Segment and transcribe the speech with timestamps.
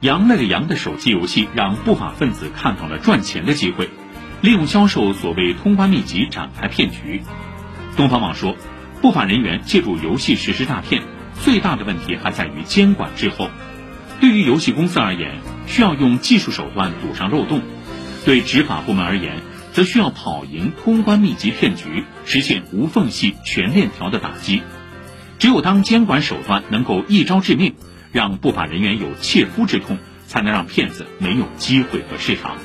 [0.00, 3.90] 羊那个羊的手机游戏让不法分子看到了赚钱的机会，
[4.40, 7.22] 利用销售所谓通关秘籍展开骗局。
[7.96, 8.56] 东方网说，
[9.02, 11.02] 不法人员借助游戏实施诈骗，
[11.42, 13.50] 最大的问题还在于监管滞后。
[14.20, 17.60] 对于游戏公司而言，需要用技术手段堵上漏洞；
[18.24, 19.42] 对执法部门而言，
[19.72, 24.62] 则需要跑赢通关秘籍骗局，实现无缝隙、全链条的打击。
[25.38, 27.74] 只有当监管手段能够一招致命，
[28.12, 32.56] 让不法人员有切肤之痛，才能让骗子没有机会和市场。